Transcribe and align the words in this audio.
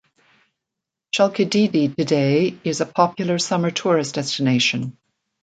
Chalkidiki 1.15 1.95
today 1.95 2.57
is 2.63 2.81
a 2.81 2.87
popular 2.87 3.37
summer 3.37 3.69
tourist 3.69 4.15
destination. 4.15 4.97